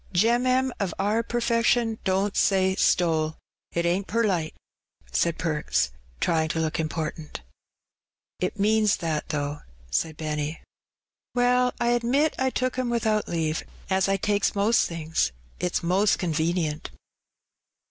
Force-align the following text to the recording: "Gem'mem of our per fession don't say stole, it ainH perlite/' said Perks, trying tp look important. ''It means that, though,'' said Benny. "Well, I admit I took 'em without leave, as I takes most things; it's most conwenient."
"Gem'mem 0.13 0.71
of 0.79 0.95
our 0.97 1.21
per 1.21 1.39
fession 1.39 1.99
don't 2.03 2.35
say 2.35 2.73
stole, 2.73 3.37
it 3.71 3.85
ainH 3.85 4.07
perlite/' 4.07 4.55
said 5.11 5.37
Perks, 5.37 5.91
trying 6.19 6.49
tp 6.49 6.55
look 6.59 6.79
important. 6.79 7.41
''It 8.41 8.57
means 8.57 8.95
that, 8.95 9.29
though,'' 9.29 9.61
said 9.91 10.17
Benny. 10.17 10.59
"Well, 11.35 11.75
I 11.79 11.89
admit 11.89 12.33
I 12.39 12.49
took 12.49 12.79
'em 12.79 12.89
without 12.89 13.27
leave, 13.27 13.61
as 13.91 14.09
I 14.09 14.17
takes 14.17 14.55
most 14.55 14.87
things; 14.87 15.31
it's 15.59 15.83
most 15.83 16.17
conwenient." 16.17 16.89